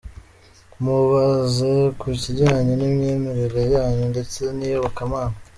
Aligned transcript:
Mubaze 0.83 1.73
ku 1.99 2.07
kijyanye 2.21 2.73
n’imyemerere 2.75 3.61
yanyu 3.75 4.05
ndetse 4.13 4.41
n’iyobokamana. 4.57 5.35